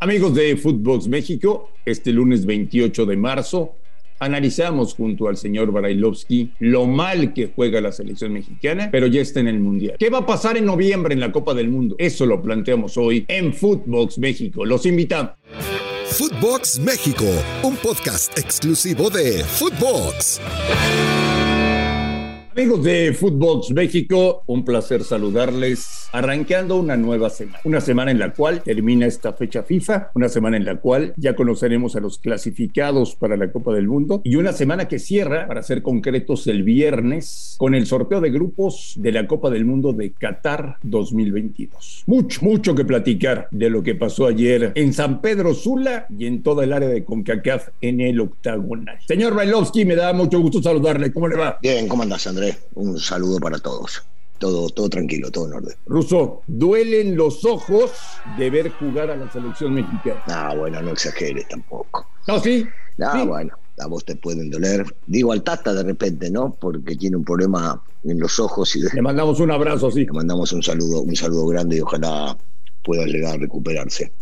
[0.00, 3.74] Amigos de Footbox México, este lunes 28 de marzo
[4.20, 9.40] analizamos junto al señor Barailovsky lo mal que juega la selección mexicana, pero ya está
[9.40, 9.96] en el Mundial.
[9.98, 11.96] ¿Qué va a pasar en noviembre en la Copa del Mundo?
[11.98, 14.64] Eso lo planteamos hoy en Footbox México.
[14.64, 15.32] Los invitamos.
[16.06, 17.24] Footbox México,
[17.64, 20.40] un podcast exclusivo de Footbox.
[22.58, 27.60] Amigos de Footbox México, un placer saludarles arrancando una nueva semana.
[27.62, 31.36] Una semana en la cual termina esta fecha FIFA, una semana en la cual ya
[31.36, 35.62] conoceremos a los clasificados para la Copa del Mundo y una semana que cierra, para
[35.62, 40.10] ser concretos, el viernes con el sorteo de grupos de la Copa del Mundo de
[40.10, 42.02] Qatar 2022.
[42.06, 46.42] Mucho, mucho que platicar de lo que pasó ayer en San Pedro Sula y en
[46.42, 48.98] toda el área de CONCACAF en el octagonal.
[49.06, 51.12] Señor Bailovsky, me da mucho gusto saludarle.
[51.12, 51.56] ¿Cómo le va?
[51.62, 52.47] Bien, ¿cómo andas, Andrés?
[52.74, 54.02] Un saludo para todos.
[54.38, 55.76] Todo, todo tranquilo, todo en orden.
[55.86, 57.90] Russo, duelen los ojos
[58.36, 60.22] de ver jugar a la selección mexicana.
[60.26, 62.06] Ah, bueno, no exageres tampoco.
[62.28, 62.64] No, sí.
[63.02, 64.84] Ah, bueno, a vos te pueden doler.
[65.06, 66.54] Digo al Tata de repente, ¿no?
[66.54, 70.04] Porque tiene un problema en los ojos y le mandamos un abrazo, sí.
[70.04, 72.36] Le mandamos un saludo, un saludo grande y ojalá
[72.84, 74.12] pueda llegar a recuperarse.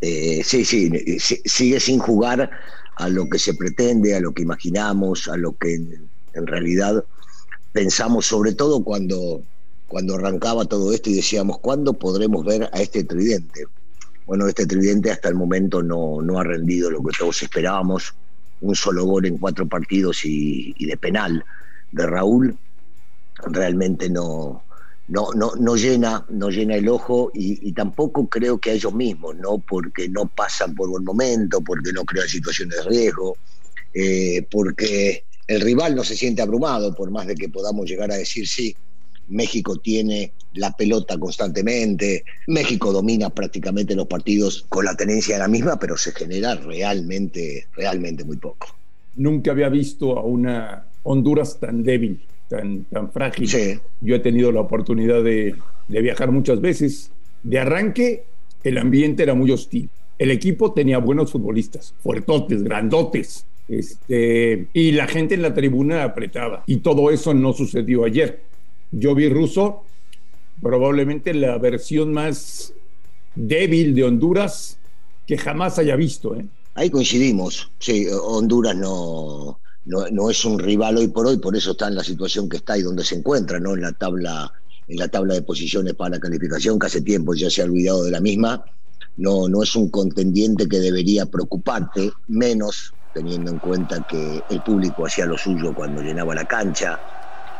[0.00, 2.50] Eh, sí, sí, sigue sin jugar
[2.96, 5.80] a lo que se pretende, a lo que imaginamos, a lo que
[6.34, 7.04] en realidad
[7.74, 9.42] pensamos sobre todo cuando,
[9.88, 13.66] cuando arrancaba todo esto y decíamos, ¿cuándo podremos ver a este tridente?
[14.26, 18.14] Bueno, este tridente hasta el momento no, no ha rendido lo que todos esperábamos.
[18.60, 21.44] Un solo gol en cuatro partidos y, de penal
[21.92, 22.56] de Raúl
[23.46, 24.62] realmente no,
[25.08, 29.34] no, no, no, llena, no llena el ojo y, tampoco creo que a ellos mismos,
[29.36, 29.58] ¿no?
[29.58, 33.36] porque no pasan por buen momento, porque no crean situaciones de riesgo,
[33.92, 38.16] eh, porque el rival no se siente abrumado, por más de que podamos llegar a
[38.16, 38.74] decir sí.
[39.28, 45.48] México tiene la pelota constantemente, México domina prácticamente los partidos con la tenencia de la
[45.48, 48.68] misma, pero se genera realmente, realmente muy poco.
[49.16, 53.80] Nunca había visto a una Honduras tan débil, tan, tan frágil.
[54.00, 55.54] Yo he tenido la oportunidad de,
[55.88, 57.10] de viajar muchas veces.
[57.42, 58.24] De arranque,
[58.62, 59.90] el ambiente era muy hostil.
[60.18, 66.64] El equipo tenía buenos futbolistas, fuertotes, grandotes, este, y la gente en la tribuna apretaba.
[66.66, 68.42] Y todo eso no sucedió ayer.
[68.90, 69.84] Yo vi ruso,
[70.60, 72.72] probablemente la versión más
[73.34, 74.78] débil de Honduras
[75.26, 76.36] que jamás haya visto.
[76.36, 76.46] ¿eh?
[76.74, 77.70] Ahí coincidimos.
[77.78, 82.04] Sí, Honduras no, no, es un rival hoy por hoy, por eso está en la
[82.04, 83.74] situación que está y donde se encuentra, ¿no?
[83.74, 84.52] En la tabla,
[84.88, 88.04] en la tabla de posiciones para la calificación, que hace tiempo ya se ha olvidado
[88.04, 88.64] de la misma.
[89.16, 95.06] No, no es un contendiente que debería preocuparte, menos teniendo en cuenta que el público
[95.06, 97.00] hacía lo suyo cuando llenaba la cancha.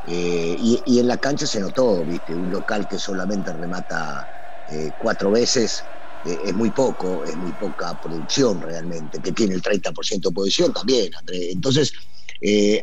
[0.02, 2.34] Eh, y, en la cancha se notó, ¿viste?
[2.34, 4.28] Un local que solamente remata
[4.66, 5.84] eh, cuatro veces
[6.24, 10.72] eh, es muy poco, es muy poca producción realmente, que tiene el 30% de posición
[10.72, 11.52] también, André.
[11.52, 11.92] Entonces,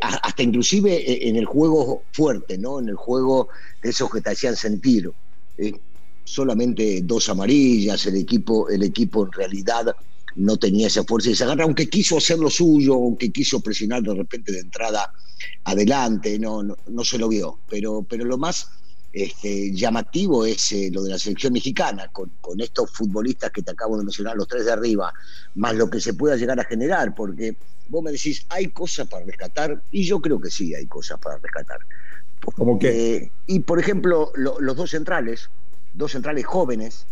[0.02, 2.80] hasta inclusive en el juego fuerte, ¿no?
[2.80, 3.50] En el juego
[3.84, 5.12] de esos que te hacían sentir.
[6.24, 9.94] solamente dos amarillas, el equipo, el equipo en realidad
[10.36, 14.02] no tenía esa fuerza y se agarra, aunque quiso hacer lo suyo, aunque quiso presionar
[14.02, 15.14] de repente de entrada
[15.64, 17.59] adelante, no, no, se lo vio.
[17.69, 18.69] Pero, pero lo más
[19.14, 23.97] este, llamativo es eh, lo de la selección mexicana, con, estos futbolistas que te acabo
[23.97, 25.14] de mencionar, los tres de arriba,
[25.56, 27.56] más lo que se pueda llegar a generar, porque
[27.90, 31.38] vos me decís, hay cosas para rescatar, y yo creo que sí hay cosas para
[31.38, 31.80] rescatar.
[32.56, 33.31] ¿Cómo que?
[33.46, 35.50] y por ejemplo, los dos centrales,
[35.94, 37.06] dos centrales jóvenes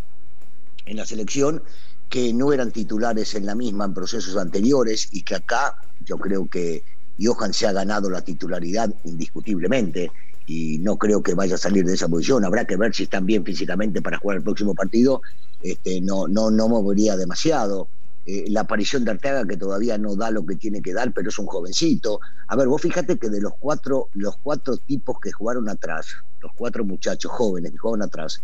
[0.85, 1.61] en la selección,
[2.09, 6.47] que no eran titulares en la misma en procesos anteriores y que acá yo creo
[6.47, 6.83] que
[7.21, 10.11] Johan se ha ganado la titularidad indiscutiblemente
[10.47, 12.43] y no creo que vaya a salir de esa posición.
[12.43, 15.21] Habrá que ver si están bien físicamente para jugar el próximo partido.
[15.61, 17.87] Este, no, no, no movería demasiado.
[18.25, 21.29] Eh, la aparición de Arteaga, que todavía no da lo que tiene que dar, pero
[21.29, 22.19] es un jovencito.
[22.47, 26.07] A ver, vos fíjate que de los cuatro, los cuatro tipos que jugaron atrás,
[26.41, 28.41] los cuatro muchachos jóvenes que jugaron atrás,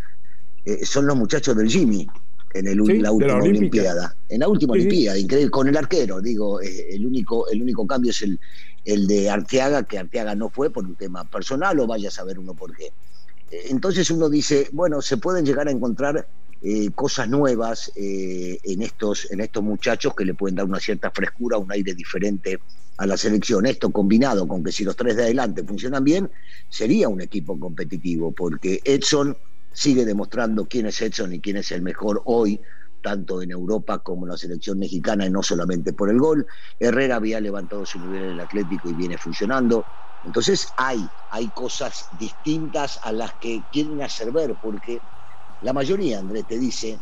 [0.66, 2.08] eh, son los muchachos del Jimmy
[2.56, 4.16] en el, la última Olimpiada.
[4.30, 8.12] En la última Olimpiada, increíble, con el arquero, digo, eh, el único, el único cambio
[8.12, 8.40] es el,
[8.86, 12.40] el de Arteaga, que Arteaga no fue por un tema personal, o vaya a saber
[12.40, 12.86] uno por qué.
[13.52, 16.28] Eh, entonces uno dice, bueno, se pueden llegar a encontrar
[16.62, 21.58] eh, cosas nuevas en, estos, en estos muchachos que le pueden dar una cierta frescura,
[21.58, 22.60] un aire diferente
[22.98, 23.66] a la selección.
[23.66, 26.32] Esto combinado con que si los tres de adelante funcionan bien,
[26.70, 29.36] sería un equipo competitivo, porque Edson
[29.76, 32.62] sigue demostrando quién es Edson y quién es el mejor hoy,
[33.02, 36.48] tanto en Europa como en la selección mexicana, y no solamente por el gol.
[36.80, 39.88] Herrera había levantado su nivel en el Atlético y viene funcionando.
[40.24, 45.04] Entonces hay, hay cosas distintas a las que quieren hacer ver, porque
[45.60, 47.02] la mayoría, Andrés, te dice,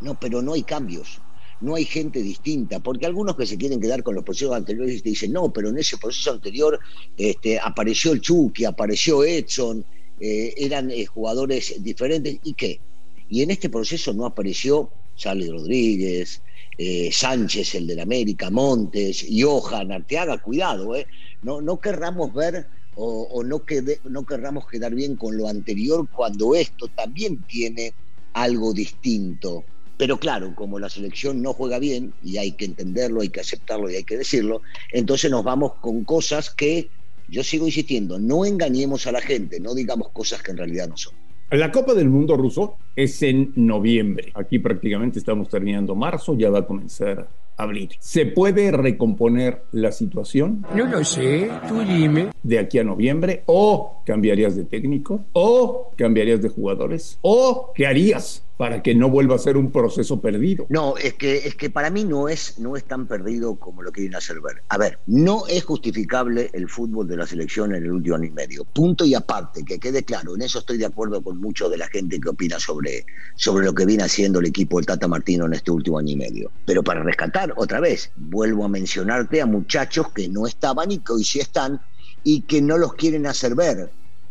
[0.00, 1.22] No, pero no hay cambios
[1.60, 5.08] no hay gente distinta, porque algunos que se quieren quedar con los procesos anteriores te
[5.08, 6.78] dicen, no, pero en ese proceso anterior
[7.16, 9.84] este, apareció el Chucky, apareció Edson,
[10.20, 12.80] eh, eran eh, jugadores diferentes, ¿y qué?
[13.28, 16.42] Y en este proceso no apareció Charlie Rodríguez,
[16.76, 21.06] eh, Sánchez, el del América, Montes, Johan, Arteaga, cuidado, ¿eh?
[21.42, 23.62] No, no querramos ver o, no,
[24.10, 27.92] no querramos quedar bien con lo anterior cuando esto también tiene
[28.32, 29.64] algo distinto.
[29.96, 33.90] Pero claro, como la selección no juega bien, y hay que entenderlo, hay que aceptarlo
[33.90, 34.62] y hay que decirlo,
[34.92, 36.88] entonces nos vamos con cosas que,
[37.28, 40.96] yo sigo insistiendo, no engañemos a la gente, no digamos cosas que en realidad no
[40.96, 41.14] son.
[41.50, 44.32] La Copa del Mundo ruso es en noviembre.
[44.34, 47.26] Aquí prácticamente estamos terminando marzo, ya va a comenzar
[47.56, 47.88] abril.
[48.00, 50.66] ¿Se puede recomponer la situación?
[50.74, 52.32] No lo sé, tú dime.
[52.42, 58.44] De aquí a noviembre, o cambiarías de técnico, o cambiarías de jugadores, o qué harías
[58.58, 60.66] para que no vuelva a ser un proceso perdido.
[60.68, 63.92] No, es que, es que para mí no es, no es tan perdido como lo
[63.92, 64.64] quieren hacer ver.
[64.68, 68.30] A ver, no es justificable el fútbol de la selección en el último año y
[68.30, 68.64] medio.
[68.64, 71.86] Punto y aparte, que quede claro, en eso estoy de acuerdo con mucho de la
[71.86, 73.06] gente que opina sobre,
[73.36, 76.16] sobre lo que viene haciendo el equipo del Tata Martino en este último año y
[76.16, 76.50] medio.
[76.66, 81.12] Pero para rescatar, otra vez, vuelvo a mencionarte a muchachos que no estaban y que
[81.12, 81.80] hoy sí están
[82.24, 83.88] y que no los quieren hacer ver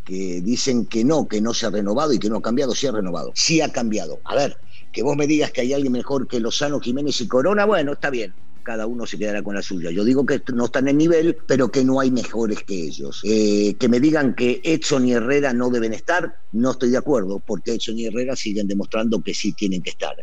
[0.08, 2.86] que dicen que no, que no se ha renovado y que no ha cambiado, sí
[2.86, 4.22] ha renovado, sí ha cambiado.
[4.24, 4.56] A ver,
[4.90, 8.08] que vos me digas que hay alguien mejor que Lozano, Jiménez y Corona, bueno, está
[8.08, 9.90] bien, cada uno se quedará con la suya.
[9.90, 13.20] Yo digo que no están en nivel, pero que no hay mejores que ellos.
[13.22, 17.42] Eh, que me digan que Edson y Herrera no deben estar, no estoy de acuerdo,
[17.46, 20.16] porque Edson y Herrera siguen demostrando que sí tienen que estar.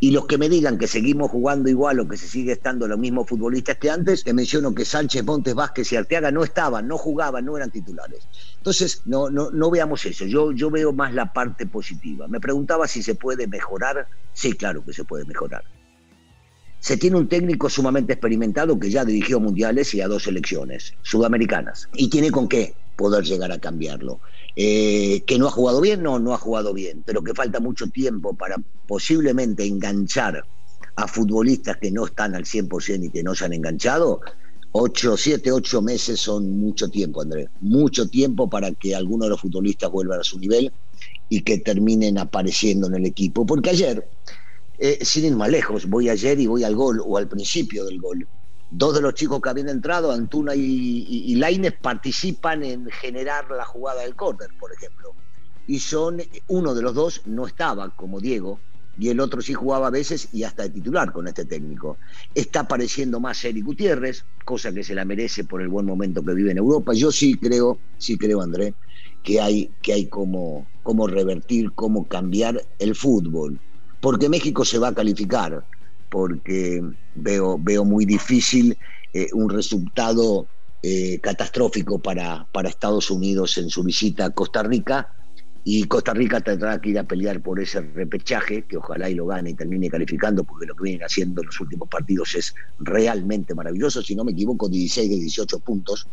[0.00, 2.98] Y los que me digan que seguimos jugando igual o que se sigue estando los
[2.98, 6.98] mismos futbolistas que antes, te menciono que Sánchez, Montes, Vázquez y Arteaga no estaban, no
[6.98, 8.26] jugaban, no eran titulares.
[8.56, 10.24] Entonces, no, no, no veamos eso.
[10.26, 12.28] Yo, yo veo más la parte positiva.
[12.28, 14.08] Me preguntaba si se puede mejorar.
[14.32, 15.62] Sí, claro que se puede mejorar.
[16.80, 21.88] Se tiene un técnico sumamente experimentado que ya dirigió mundiales y a dos selecciones sudamericanas.
[21.94, 24.20] Y tiene con qué poder llegar a cambiarlo.
[24.54, 27.88] Eh, que no ha jugado bien, no, no ha jugado bien, pero que falta mucho
[27.88, 28.56] tiempo para
[28.86, 30.44] posiblemente enganchar
[30.96, 34.20] a futbolistas que no están al 100% y que no se han enganchado,
[34.72, 37.48] ocho, siete, ocho meses son mucho tiempo, Andrés.
[37.60, 40.72] Mucho tiempo para que algunos de los futbolistas vuelvan a su nivel
[41.28, 43.46] y que terminen apareciendo en el equipo.
[43.46, 44.06] Porque ayer,
[44.78, 48.00] eh, sin ir más lejos, voy ayer y voy al gol o al principio del
[48.00, 48.28] gol.
[48.74, 53.66] Dos de los chicos que habían entrado, Antuna y, y, Laines, participan en generar la
[53.66, 55.12] jugada del córner, por ejemplo.
[55.66, 58.58] Y son, uno de los dos no estaba, como Diego,
[58.98, 61.98] y el otro sí jugaba a veces y hasta de titular con este técnico.
[62.34, 66.32] Está apareciendo más Eric Gutiérrez, cosa que se la merece por el buen momento que
[66.32, 66.94] vive en Europa.
[66.94, 68.74] Yo sí creo, sí creo, André,
[69.22, 73.60] que hay, que hay como, como revertir, cómo cambiar el fútbol.
[74.00, 75.62] Porque México se va a calificar
[76.12, 76.82] porque
[77.14, 78.76] veo, veo muy difícil
[79.14, 80.46] eh, un resultado
[80.82, 85.08] eh, catastrófico para, para Estados Unidos en su visita a Costa Rica.
[85.64, 89.26] Y Costa Rica tendrá que ir a pelear por ese repechaje, que ojalá y lo
[89.26, 93.54] gane y termine calificando, porque lo que vienen haciendo en los últimos partidos es realmente
[93.54, 94.02] maravilloso.
[94.02, 96.08] Si no me equivoco, 16 de 18 puntos.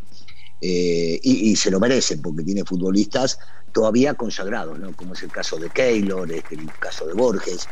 [0.62, 3.40] Eh, y, se lo merecen porque tiene futbolistas
[3.72, 4.94] todavía consagrados, ¿no?
[4.94, 7.68] como es el caso de Keylor, este, el caso de Borges,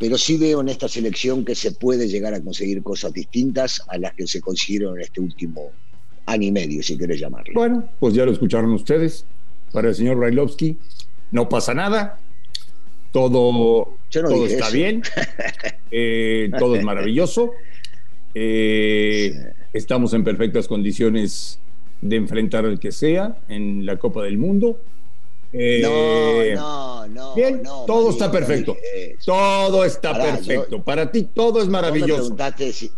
[0.00, 3.98] pero sí veo en esta selección que se puede llegar a conseguir cosas distintas a
[3.98, 5.70] las que se consiguieron en este último
[6.26, 7.54] año y medio, si querés llamarlo.
[7.54, 9.26] Bueno, pues ya lo escucharon ustedes.
[9.72, 10.78] Para el señor Brailovsky,
[11.32, 12.20] no pasa nada,
[13.12, 15.02] todo, todo está bien,
[15.90, 17.52] eh, todo es maravilloso,
[18.34, 21.58] eh, estamos en perfectas condiciones
[22.04, 24.78] de enfrentar al que sea en la Copa del Mundo.
[25.54, 25.80] Eh,
[26.54, 28.76] no, no, Bien, todo está perfecto.
[29.24, 30.82] Todo está perfecto.
[30.82, 32.10] Para ti todo es maravilloso.
[32.10, 32.90] Me preguntaste, si,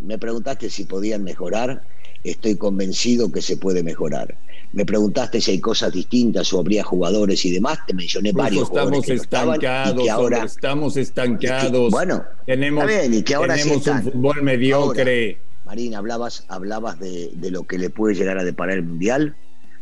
[0.00, 1.84] me preguntaste si podían mejorar.
[2.24, 4.36] Estoy convencido que se puede mejorar.
[4.72, 7.78] Me preguntaste si hay cosas distintas o habría jugadores y demás.
[7.86, 11.90] Te mencioné varios estamos estancados, ahora estamos estancados.
[11.92, 12.84] bueno, tenemos,
[13.24, 15.38] que ahora tenemos un fútbol mediocre.
[15.70, 19.36] Marina, hablabas, hablabas de, de lo que le puede llegar a deparar el mundial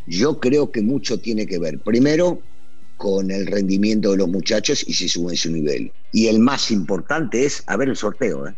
[0.08, 2.40] yo creo que mucho tiene que ver, primero,
[2.96, 5.92] con el rendimiento de los muchachos y si suben su nivel.
[6.12, 8.54] Y el más importante es, a ver el sorteo, ¿eh?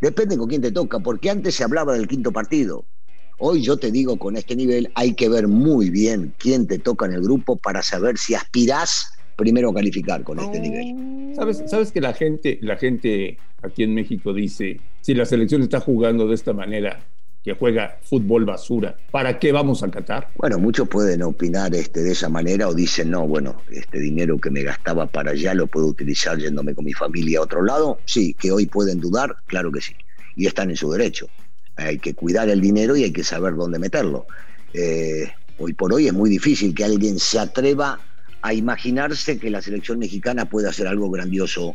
[0.00, 2.84] depende con quién te toca, porque antes se hablaba del quinto partido.
[3.38, 7.06] Hoy yo te digo, con este nivel hay que ver muy bien quién te toca
[7.06, 11.34] en el grupo para saber si aspirás primero a calificar con este nivel.
[11.34, 15.80] ¿Sabes, sabes que la gente, la gente aquí en México dice, si la selección está
[15.80, 17.04] jugando de esta manera,
[17.42, 20.28] que juega fútbol basura, ¿para qué vamos a Qatar?
[20.36, 24.50] Bueno, muchos pueden opinar este, de esa manera o dicen, no, bueno, este dinero que
[24.50, 27.98] me gastaba para allá lo puedo utilizar yéndome con mi familia a otro lado.
[28.04, 29.92] Sí, que hoy pueden dudar, claro que sí.
[30.36, 31.26] Y están en su derecho.
[31.74, 34.26] Hay que cuidar el dinero y hay que saber dónde meterlo.
[34.72, 35.28] Eh,
[35.58, 37.98] hoy por hoy es muy difícil que alguien se atreva
[38.40, 41.74] a imaginarse que la selección mexicana puede hacer algo grandioso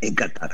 [0.00, 0.52] en Qatar.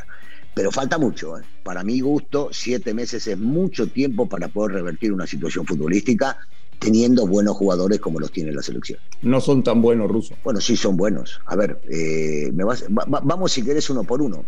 [0.57, 1.39] Pero falta mucho.
[1.39, 1.43] ¿eh?
[1.63, 6.39] Para mi gusto, siete meses es mucho tiempo para poder revertir una situación futbolística
[6.79, 8.99] teniendo buenos jugadores como los tiene la selección.
[9.21, 10.35] No son tan buenos, Ruso.
[10.43, 11.43] Bueno, sí son buenos.
[11.45, 14.47] A ver, eh, me vas, vamos si querés uno por uno.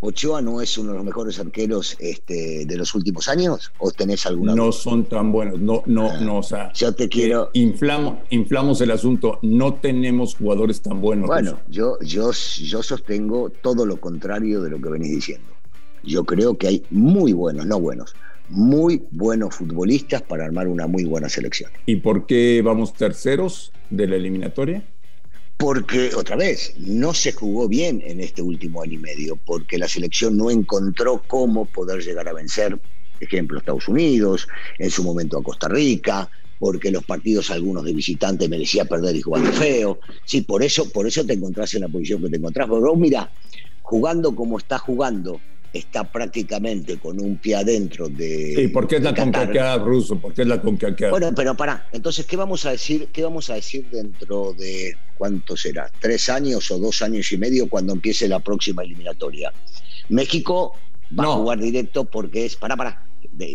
[0.00, 3.72] ¿Ochoa no es uno de los mejores arqueros este, de los últimos años?
[3.78, 4.54] ¿O tenés alguna?
[4.54, 6.72] No son tan buenos, no, no, ah, no, o sea.
[6.72, 7.50] Yo te quiero.
[7.54, 11.26] Inflamos, inflamos el asunto, no tenemos jugadores tan buenos.
[11.26, 15.48] Bueno, yo, yo, yo sostengo todo lo contrario de lo que venís diciendo.
[16.04, 18.14] Yo creo que hay muy buenos, no buenos,
[18.48, 21.72] muy buenos futbolistas para armar una muy buena selección.
[21.86, 24.84] ¿Y por qué vamos terceros de la eliminatoria?
[25.58, 29.88] Porque otra vez no se jugó bien en este último año y medio, porque la
[29.88, 32.80] selección no encontró cómo poder llegar a vencer,
[33.18, 34.46] ejemplo, Estados Unidos,
[34.78, 39.20] en su momento a Costa Rica, porque los partidos algunos de visitantes merecía perder y
[39.20, 39.98] jugando feo.
[40.24, 42.68] Sí, por eso, por eso te encontrás en la posición que te encontrás.
[42.68, 43.32] Pero mira,
[43.80, 48.54] jugando como está jugando, está prácticamente con un pie adentro de.
[48.56, 51.10] Sí, porque es la CONCACAF, Ruso, porque es la CONCACAF.
[51.10, 53.08] Bueno, pero para, entonces, ¿qué vamos a decir?
[53.12, 55.90] ¿Qué vamos a decir dentro de cuánto será?
[56.00, 59.52] ¿Tres años o dos años y medio cuando empiece la próxima eliminatoria?
[60.08, 60.74] México
[61.18, 62.56] va a jugar directo porque es.
[62.56, 63.06] Para, para,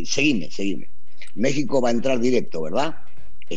[0.05, 0.89] seguime, seguime.
[1.35, 2.95] México va a entrar directo, ¿verdad?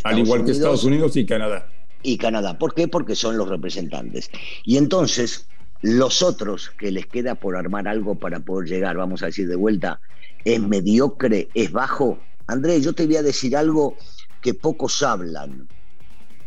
[0.05, 1.69] Al igual que Estados Unidos y Canadá.
[2.03, 2.59] Y Canadá.
[2.59, 2.89] ¿Por qué?
[2.89, 4.31] Porque son los representantes.
[4.65, 5.47] Y entonces,
[5.83, 9.57] los otros que les queda por armar algo para poder llegar, vamos a decir de
[9.57, 10.01] vuelta,
[10.45, 12.19] es mediocre, es bajo.
[12.47, 13.97] Andrés, yo te voy a decir algo
[14.41, 15.69] que pocos hablan.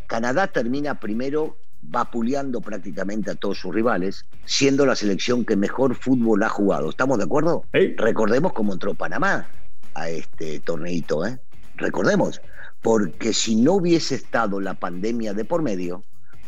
[0.08, 6.44] Canadá termina primero vapuleando prácticamente a todos sus rivales, siendo la selección que mejor fútbol
[6.44, 6.90] ha jugado.
[6.90, 7.64] ¿Estamos de acuerdo?
[7.72, 9.48] Recordemos cómo entró Panamá
[9.94, 11.40] a este torneito, ¿eh?
[11.76, 12.42] Recordemos,
[12.82, 16.04] porque si no hubiese estado la pandemia de por medio,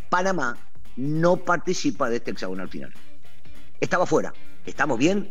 [0.09, 0.57] Panamá
[0.95, 2.93] no participa de este hexagonal final.
[3.79, 4.33] Estaba fuera.
[4.65, 5.29] ¿Estamos bien?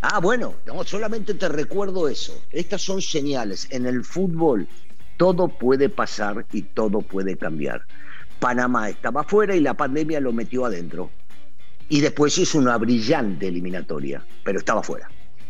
[0.00, 2.40] Ah, bueno, no, solamente te recuerdo eso.
[2.52, 3.66] Estas son señales.
[3.70, 4.68] En el fútbol
[5.16, 7.82] todo puede pasar y todo puede cambiar.
[8.38, 11.10] Panamá estaba fuera y la pandemia lo metió adentro.
[11.88, 15.08] Y después hizo una brillante eliminatoria, pero estaba fuera.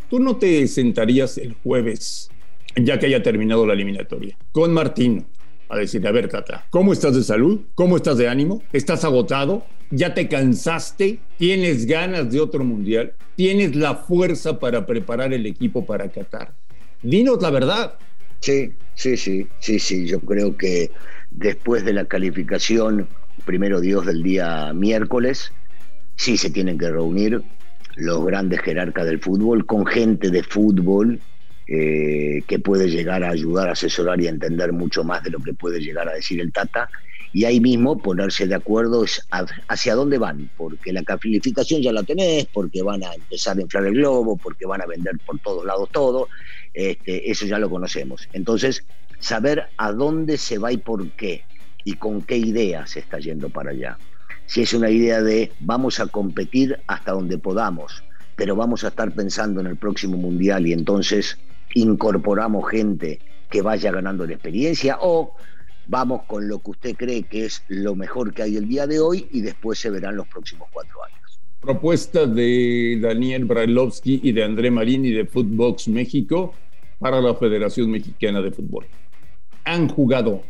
[0.09, 2.31] ¿Tú no te sentarías el jueves,
[2.77, 5.27] ya que haya terminado la eliminatoria, con Martín,
[5.69, 7.61] a decir, a ver, Tata, ¿cómo estás de salud?
[7.75, 8.63] ¿Cómo estás de ánimo?
[8.73, 9.65] ¿Estás agotado?
[9.91, 11.19] ¿Ya te cansaste?
[11.39, 13.15] ¿Tienes ganas de otro mundial?
[13.37, 16.55] ¿Tienes la fuerza para preparar el equipo para Qatar?
[17.03, 17.95] Dinos la verdad.
[18.41, 20.07] Sí, sí, sí, sí, sí.
[20.07, 20.91] Yo creo que
[21.31, 23.09] después de la calificación,
[23.45, 25.53] primero Dios del día miércoles,
[26.17, 27.43] sí se tienen que reunir
[27.97, 31.21] los grandes jerarcas del fútbol con gente de fútbol
[31.69, 35.81] eh, que puede llegar a ayudar, asesorar y entender mucho más de lo que puede
[35.81, 36.89] llegar a decir el Tata.
[37.33, 39.05] Y ahí mismo ponerse de acuerdo
[39.69, 43.85] hacia dónde van, porque la calificación ya la tenés, porque van a empezar a inflar
[43.87, 46.29] el globo, porque van a vender por todos lados todo,
[46.73, 48.29] este, eso ya lo conocemos.
[48.33, 48.85] Entonces,
[49.19, 51.45] saber a dónde se va y por qué,
[51.85, 53.99] y con qué idea se está yendo para allá.
[54.47, 58.05] Si es una idea de vamos a competir hasta donde podamos,
[58.37, 61.39] pero vamos a estar pensando en el próximo mundial y entonces
[61.77, 65.35] incorporamos gente que vaya ganando la experiencia o
[65.87, 68.99] vamos con lo que usted cree que es lo mejor que hay el día de
[68.99, 71.41] hoy y después se verán los próximos cuatro años.
[71.61, 76.55] Propuesta de Daniel Brailovsky y de André Marini de Footbox México
[76.99, 78.87] para la Federación Mexicana de Fútbol.
[79.65, 80.43] Han jugado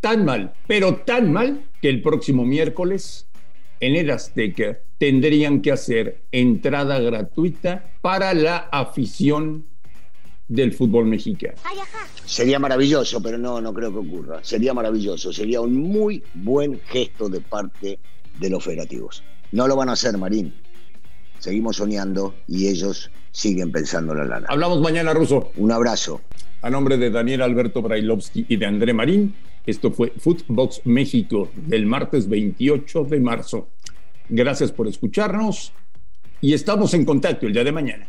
[0.00, 3.28] tan mal, pero tan mal, que el próximo miércoles
[3.80, 9.64] en el Azteca tendrían que hacer entrada gratuita para la afición
[10.48, 11.54] del fútbol mexicano.
[12.24, 14.40] Sería maravilloso, pero no, no creo que ocurra.
[14.42, 17.98] Sería maravilloso, sería un muy buen gesto de parte
[18.38, 19.22] de los federativos.
[19.52, 20.54] No lo van a hacer, Marín.
[21.38, 24.46] Seguimos soñando y ellos siguen pensando la lana.
[24.50, 25.52] Hablamos mañana, Ruso.
[25.56, 26.20] Un abrazo.
[26.62, 31.86] A nombre de Daniel Alberto Brailovsky y de André Marín, esto fue Footbox México del
[31.86, 33.68] martes 28 de marzo.
[34.28, 35.72] Gracias por escucharnos
[36.40, 38.08] y estamos en contacto el día de mañana.